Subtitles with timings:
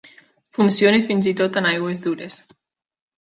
[0.57, 2.39] Funciona fins i tot en aigües dures.